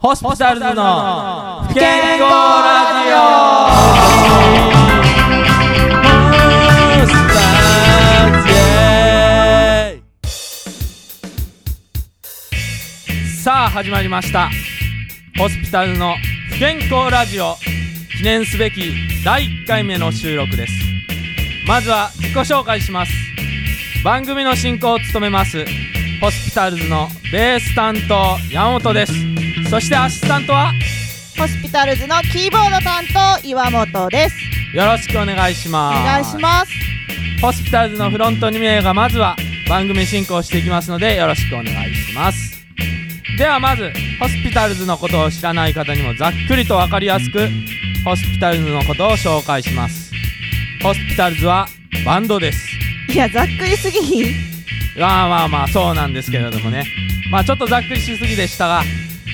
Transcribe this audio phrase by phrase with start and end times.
[0.00, 3.18] ホスピタルズの不健康ラジオ。
[13.42, 14.48] さあ始まりました。
[15.36, 16.14] ホスピタルズの
[16.52, 17.56] 不健康ラジオ。
[18.16, 18.92] 記念すべき
[19.24, 20.72] 第1回目の収録です。
[21.66, 23.12] まずは自己紹介します。
[24.04, 25.64] 番組の進行を務めます。
[26.20, 29.37] ホスピタルズのベース担当山本です
[29.70, 30.72] そしてアシスタントは？
[31.38, 33.04] ホスピタルズのキーボード担
[33.42, 34.36] 当岩本です。
[34.74, 36.72] よろしくお願いしおます願いします。
[37.40, 39.36] ホスピタルズのフロント2名がまずは
[39.68, 42.56] 番組進行していきますのでよろしくお願いします
[43.38, 47.46] ではまずホスピタルズのことを知らない方にもざっくりと分かりやすく
[48.04, 50.10] ホスピタルズのことを紹介します
[50.82, 51.68] ホスピタルズは
[52.04, 52.66] バンドです
[53.12, 55.00] いやざっくりすぎひん？
[55.00, 56.84] まあまあまあそうなんですけれどもね
[57.30, 58.82] まあちょっとざっくりしすぎでしたが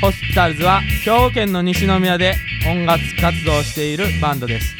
[0.00, 2.34] ホスピタルズは兵庫県の西宮で
[2.66, 4.76] 音楽活動しているバンドです。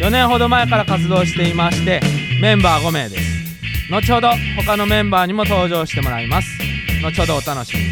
[0.00, 2.00] 4年ほど前から活動していまして
[2.40, 3.22] メンバー5名です。
[3.90, 6.48] 後ほど他のメンバーにも登場してもらいます。
[7.02, 7.90] 後ほどお楽しみに。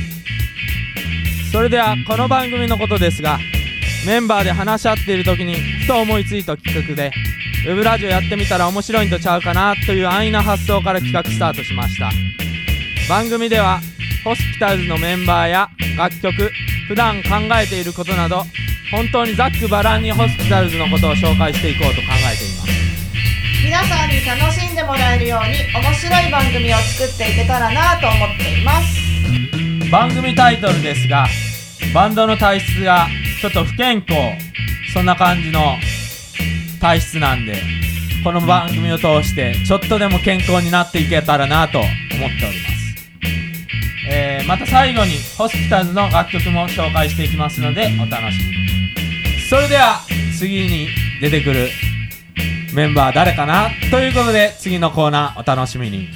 [1.50, 3.38] それではこの番組のことですが
[4.06, 7.10] メンバーで話し合っている時にふと思いついた企画で
[7.66, 12.10] ウェブラジオやってみたら面白いんとちゃうかなという安易な発想から企画スタートしました。
[13.08, 13.80] 番組では
[14.28, 16.50] ホスピタルズのメンバーや楽曲
[16.86, 18.44] 普段考えていることなど
[18.90, 22.78] 本当にざっくばらんにホスピタルズのことを紹介していこうと考えています
[23.64, 29.90] 皆さんに楽しんでもらえるように面白い番組を作っていけたらなと思っています。
[29.90, 31.26] 番組タイトルですが
[31.94, 33.06] バンドの体質が
[33.40, 34.14] ちょっと不健康
[34.92, 35.78] そんな感じの
[36.82, 37.62] 体質なんで
[38.22, 42.77] この番組を通してちょっとでも健康になっていけたらなと思っております、
[44.10, 48.58] えーまた最後にホスピタルズの楽曲も紹介していきますのでお楽しみに。
[49.48, 50.00] それでは
[50.38, 50.88] 次に
[51.20, 51.68] 出てくる
[52.72, 53.68] メンバー誰かな？
[53.90, 56.08] ということで次のコーナーお楽しみに。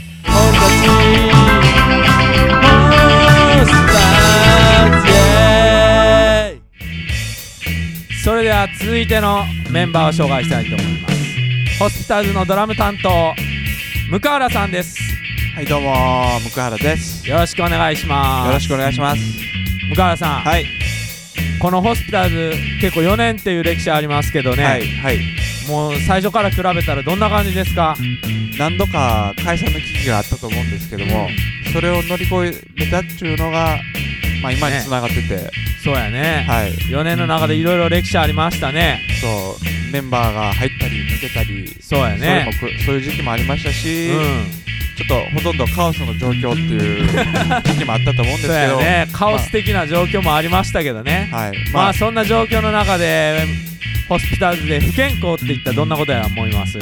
[8.25, 11.15] それでは続いてのメンバーを紹介したいと思います。
[11.79, 13.35] ホスピタルズのドラム担当
[14.11, 14.97] 向原さんです。
[15.55, 15.93] はい、どうも、
[16.41, 17.29] 向原です。
[17.29, 18.47] よろしくお願いします。
[18.47, 19.21] よろしくお願いします。
[19.91, 20.65] 向原さん、はい、
[21.61, 25.19] このホスピタルズ結構4年っていう歴史ありますけどね、はい、はい。
[25.69, 27.95] もう最初から比べたらどんな感じですか？
[28.59, 31.29] 何度か解散の危機があったと思うんですけども、
[31.71, 33.79] それを乗り越えれたっていうのが、
[34.43, 35.51] まあ今に繋がってて、
[35.85, 39.01] そうやね、はい、4年の中でいろいろ歴史ありましたね。
[39.21, 42.51] そう、メンバーが入ったり抜けたり、そうやね。
[42.87, 44.63] そういう時期もありましたし、うん
[44.97, 53.47] ちょっとほとんどカオスの状況っていう時期もあったと思うんですそうけど、やねカオス的な状況もありましたけどね、はい、まあ、まあ、そんな状況の中で
[54.09, 56.79] ホスピタルズで不健康っていったらどんなことや思います？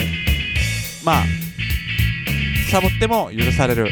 [1.05, 1.25] まあ、
[2.71, 3.89] サボっても許される。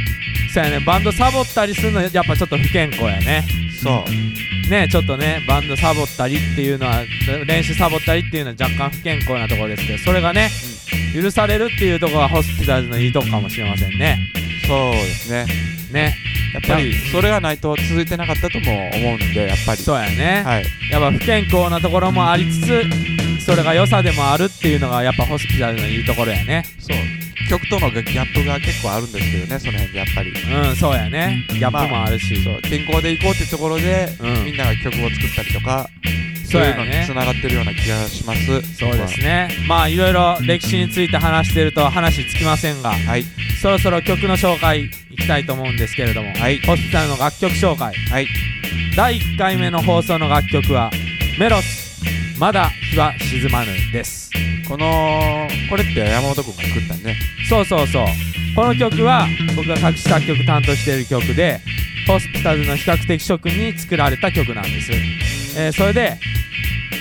[0.53, 0.81] そうやね。
[0.85, 3.45] バンドサボったりするのやっぱちょっと不健康やね。
[3.83, 7.05] そう、ねちょっとねバンドサボったりっていうのは
[7.47, 10.50] 練習サボったりっていうのは若干不健康なところですけどそれがね、
[11.15, 14.19] 許されるっていうところがホスピタルズのいいとこかもしれませんね。
[14.66, 15.47] そうですね。
[15.93, 16.16] ね。
[16.54, 19.82] やっぱりそれがないと続いてなかったとも思うんで、やっぱり。
[19.82, 26.65] そうやね、はい、やっぱ不健康なところもありつつそれが良さでもあるっていうのがやっぱホスピタルズのいいところやね。
[26.78, 26.97] そう。
[27.49, 30.31] 曲とのギャップが結構あるんですけどねその辺でやっぱり。
[30.31, 31.47] うんそうやね。
[31.49, 34.44] ギャップもあるし、そう健康でいこうってところで、うん。
[34.44, 35.88] みんなが曲を作ったりとか
[36.51, 37.05] そういうのにね。
[37.07, 39.51] つながってるような気がしますそうですね。
[39.69, 43.25] まあいろいろ歴史について話してると話つきませんがはい
[43.61, 48.27] そろそろ曲の紹介いきたいと思うんですけれども、はいホスピタルの楽曲紹介はい
[48.97, 50.91] 第1回目の放送の楽曲は
[51.39, 52.03] メロス
[52.39, 54.31] まだ日は沈まぬです
[54.69, 57.17] このこれって山本君が作ったんね。
[57.49, 58.07] そうそうそう
[58.55, 59.27] この曲は
[59.57, 61.61] 僕が作詞作曲担当している曲で
[62.07, 66.19] ホスピタルの比較的諸君に作られた曲なんです、えーそれで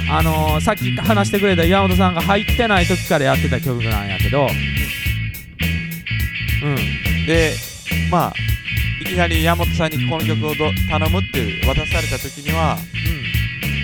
[0.10, 4.48] あのーさっき話してくれた岩本さんが入ってない時からやってた曲なんやけど。
[6.64, 6.76] うん。
[7.26, 7.54] で
[8.10, 8.34] まあ
[9.02, 12.78] いきなり山本さんにこの曲をど頼むって渡された時には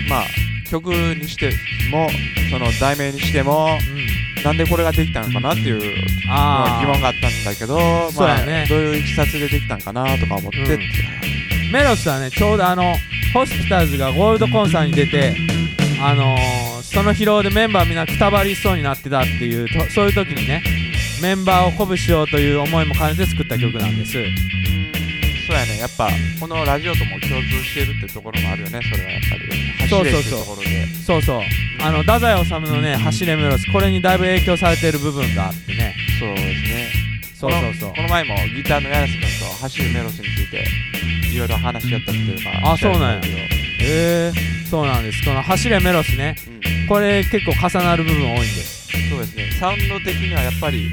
[0.08, 0.24] まあ
[0.68, 1.52] 曲にして
[1.90, 2.08] も
[2.50, 3.98] その題名にしてもうん。
[3.98, 4.04] うん
[4.44, 7.78] なんでこれができたのかなっていうあ疑問があったんだけど、
[8.14, 8.66] まあ、ね。
[8.68, 11.72] どういういきさつでできたんかなとか思って、うん。
[11.72, 12.94] メロスはねちょうどあの
[13.32, 15.34] ホスピタルズがゴールドコンサートに出て
[16.04, 20.62] あのーその疲労でメンバーみんなくたばりそうになってたっていうとそういう時にね
[21.22, 24.18] メンバーを鼓舞しようという思いも兼ねて作った曲なんです。
[24.18, 24.24] うん。
[25.46, 25.78] そうやね。
[25.78, 28.80] やっぱこのラジオとも共通してるってところもあるよね。
[28.82, 29.88] それはやっぱり。
[29.88, 30.42] そうそうそう
[31.04, 31.22] そう。
[31.22, 31.40] そう
[31.80, 35.94] あの太宰治のね「走れメロス」これにだいぶ影響されてる部分があってね。
[36.20, 36.88] そうですね。
[37.34, 37.90] そうそうそう。
[37.90, 40.64] このこの前もギターの柳瀬君と走るメロスについて
[41.32, 43.20] いろいろ話し合ったっていうかあそうなんや
[43.86, 44.32] え
[44.70, 45.24] そうなんです。
[45.24, 46.36] この「走れメロスね」
[46.88, 48.84] これ結構重なる部分多いんです。
[49.10, 49.50] そうですね。
[49.58, 50.90] サウンド的にはやっぱり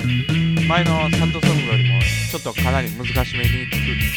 [0.67, 3.49] 前のサッドソングよりもちょっとかなり難しめに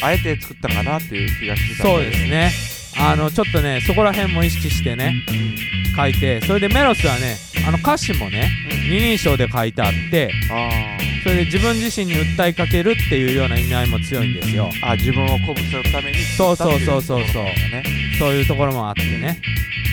[0.01, 2.51] あえて作ったかなっていう気がしてたんそうですね。
[2.97, 5.13] あのちょっとねそこら辺も意識してね
[5.95, 7.35] 書いてそれでメロスはね
[7.67, 8.89] あの歌詞もねうん。
[8.89, 10.69] 二人称で書いてあってあ
[11.25, 14.69] それで自分自身に訴えかけるっていうような意味合いも強いんですよ。
[14.71, 16.19] ーあ自分を鼓舞するために。
[16.19, 17.43] そうそうそうそうそう。
[17.45, 17.83] ね
[18.19, 19.41] そういうところもあってね。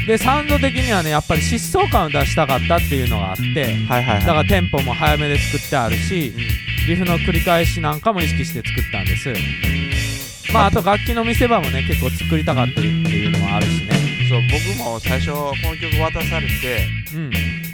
[0.07, 4.21] でサウンド的にはねやっぱり疾走感を出したかったっていうのがあってはいはいはい。
[4.21, 6.87] だからテンポも早めで作ってあるしうん。
[6.89, 9.31] リフの繰り返しなんかも意識して作ったんです。
[9.31, 10.53] うーん。
[10.53, 14.13] まああと楽器の見せ場もね結構作りたかったっていうのもあるしね。
[14.29, 17.31] そう僕も最初この曲渡されてうん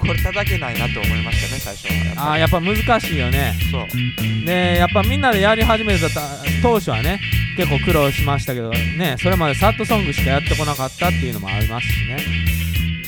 [0.08, 2.32] これ叩けないなと思いましたね最初は。
[2.32, 3.52] あーやっぱ難しいよね。
[3.58, 4.46] りそう。
[4.46, 6.08] でやっぱみんなでやり始めた
[6.62, 7.20] 当初はね
[7.58, 12.16] 結構苦労しましたけどねそれまでサッドソングしかやってこなかったっていうのもありますしね。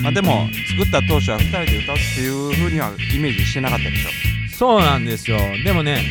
[0.02, 4.08] まあでも作った当初は2人で歌うっていう風にはイメージしてなかったでしょ。
[4.54, 5.38] そうなんですよ。
[5.64, 6.02] でもね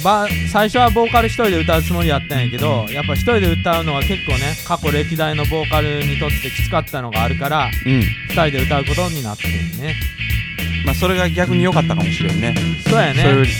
[0.00, 8.00] ば最初はボーカル一人で歌うつもりやったんやけどやっぱ一人で歌うのは結構ね過去歴代のボーカルにとってきつかったのがあるからうん。
[8.00, 9.52] 二人で歌うことになってる
[9.82, 9.94] ね。
[10.84, 12.54] まあそれが逆に良かったかもしれんね。
[12.84, 13.54] そうやそれよりね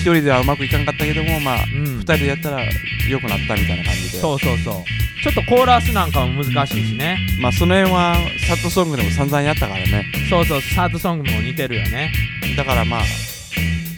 [0.02, 1.98] 人ではうまくいかんかったけどもまあうん。
[1.98, 2.60] 二人でやったら
[3.08, 4.18] 良くなったみたいな感じで。
[4.18, 4.84] そうそうそう。
[5.22, 7.18] ちょっとコーラスなんかも難しいしね。
[7.40, 8.14] まあその辺は
[8.46, 10.06] サッドソングでも散々やったからね。
[10.28, 12.12] そうそうサードソングも似てるよね。
[12.56, 13.02] だからまあ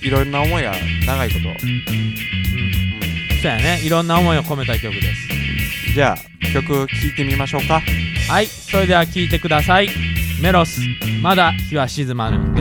[0.02, 0.72] いろんな思いが
[1.06, 1.54] 長いこと、うん。
[1.54, 1.56] う
[3.42, 3.80] そうやね。
[3.84, 5.90] いろんな思いを込めた曲です。
[5.90, 7.80] ん、じゃあ曲聴いてみましょうか。
[8.28, 8.46] はい。
[8.46, 9.88] それでは聴いてください。
[10.42, 10.80] メロス。
[11.22, 12.55] まだ日は沈まぬ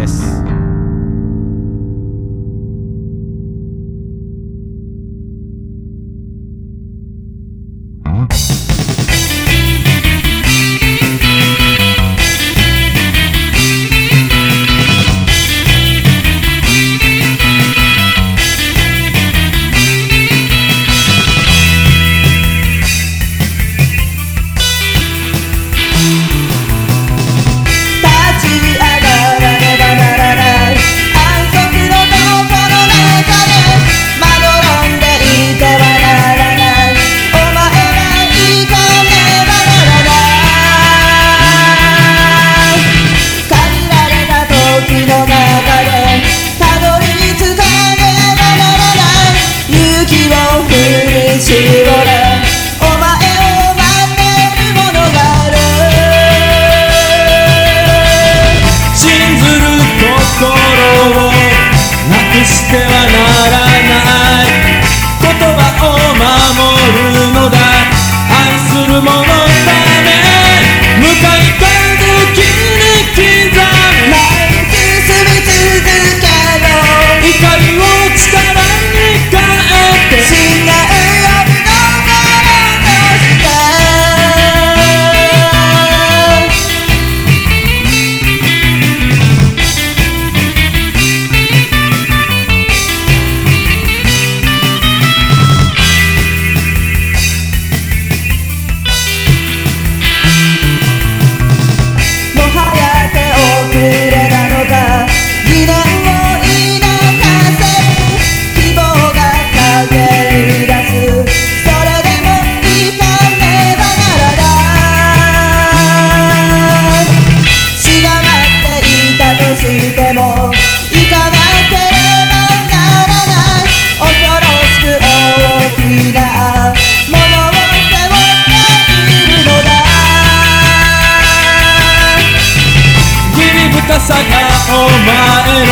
[134.76, 135.72] お前の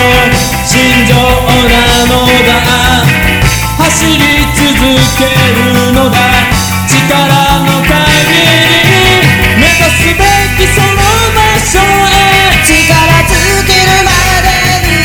[0.65, 0.71] 心
[1.05, 1.75] 情な
[2.07, 2.49] のだ。
[3.77, 4.21] 走り
[4.55, 4.63] 続
[5.17, 6.15] けるのだ。
[6.87, 6.95] 力
[7.65, 7.91] の限
[8.23, 8.63] り。
[9.59, 10.23] 目指すべ
[10.57, 10.87] きその
[11.35, 12.63] 場所へ。
[12.63, 12.71] 力
[13.27, 13.31] 尽
[13.67, 14.47] きるまで
[14.87, 14.95] に。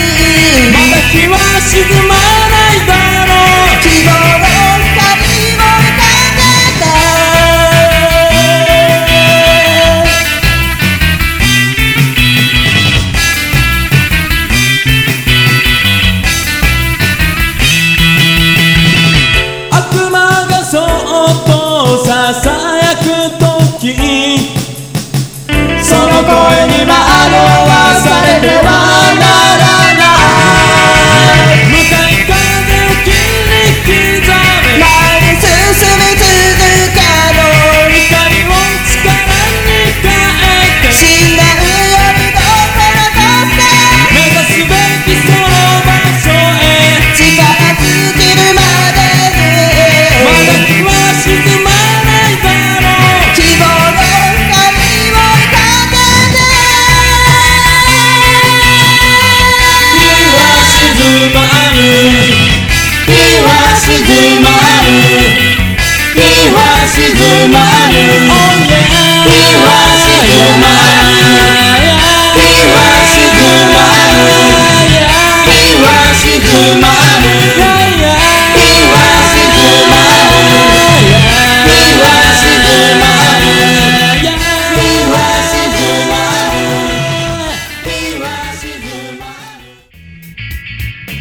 [0.72, 1.74] まだ日は沈
[2.06, 2.07] ま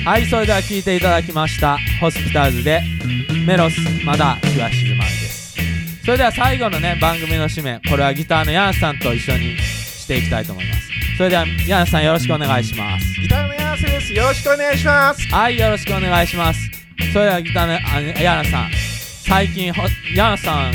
[0.07, 2.81] はいそれでは聴いていただきましたホスピターズで
[3.45, 3.75] メロス
[4.05, 5.57] まだ日は静まるです。
[6.05, 10.87] それでは最後のね番組の締めこれはギターのヤンさんと一緒にしていきたいと思います。
[11.17, 13.05] それではヤンさんよろしくお願いします。
[13.21, 14.13] ギターのやせです。
[14.13, 15.27] よろしくお願いします。
[15.27, 16.59] はいよろしくお願いします。
[17.13, 17.77] それではギターのあ
[18.21, 18.71] ヤンさん。
[19.27, 19.83] 最近ほ
[20.15, 20.73] ヤンさん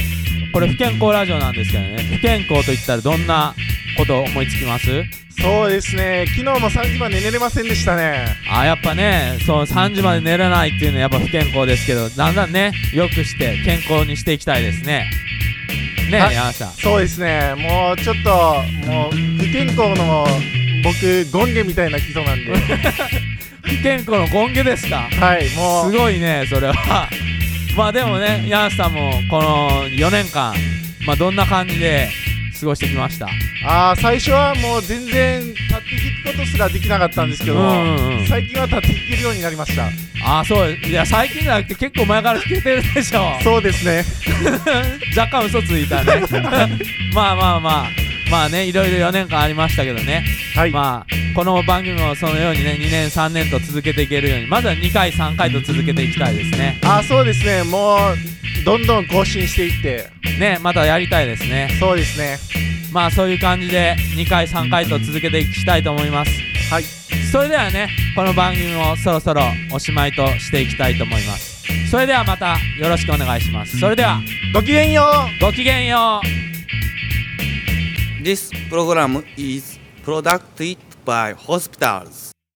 [0.52, 2.02] これ不健康ラジオなんですけどね。
[2.16, 3.54] 不健康といったらどんな
[3.96, 4.86] ことを思いつきます？
[5.40, 6.26] そうですね。
[6.28, 8.26] 昨日も3時まで寝れませんでしたね。
[8.50, 15.10] あやっぱねそう3時まで寝れないっていうのはやっぱ不健康ですけどだんだんねよくして健康にしていきたいですね。
[16.10, 16.34] ねはい。
[16.34, 16.70] ヤンさん。
[16.72, 17.54] そうですね。
[17.56, 18.30] もうちょっと
[18.86, 20.26] もう不健康の
[20.82, 22.52] 僕ゴンゲみたいな人なんで。
[23.64, 25.08] 不健康のゴンゲですか？
[25.20, 25.92] はいもう。
[25.92, 27.08] すごいねそれは。
[27.76, 30.54] まあでもねヤンさんもこの4年間
[31.06, 32.08] まあどんな感じで
[32.60, 33.28] 過ごしてきました？
[33.66, 35.64] あー最初はもう全然立って
[36.24, 38.26] 弾くことすらできなかったんですけど、うんうんうん。
[38.26, 39.86] 最近は立って弾けるようになりました。
[40.24, 40.70] ああそう。
[40.72, 43.38] いや最近じゃなくて結構前から弾けてるでしょ。
[43.42, 44.04] そうですね。
[45.16, 46.22] 若干嘘ついたね。
[47.14, 47.88] まあまあまあ
[48.32, 50.24] まあねいろいろ4年間ありましたけどね、
[50.56, 56.80] はい、まあこの番組もそのようにね2年3年と続けていけるようにまずは2回3回と続けていきたいですね。
[56.82, 57.62] あーそうですね。
[57.62, 60.10] もうどんどん更新していって。
[60.40, 61.76] ねまたやりたいですね。
[61.78, 62.38] そうですね。
[62.90, 66.30] まあそういう感じで2回3回と続けていきたいと思います。
[66.70, 66.84] はい。
[67.30, 71.66] それではねこの番組もそろそろおしまいとしていきたいと思います。
[71.90, 73.78] それではまたよろしくお願いします。
[73.78, 74.22] それでは。
[74.54, 75.04] ごきげんよ
[75.38, 75.44] う。
[75.44, 76.41] ごきげんよう
[78.72, 82.31] program is produced by hospitals.